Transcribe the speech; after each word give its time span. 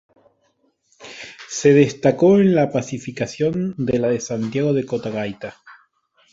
Se 1.47 1.73
destacó 1.75 2.39
en 2.39 2.55
la 2.55 2.71
pacificación 2.71 3.75
de 3.77 3.99
la 3.99 4.07
de 4.07 4.19
Santiago 4.19 4.73
de 4.73 4.83
Cotagaita. 4.83 5.57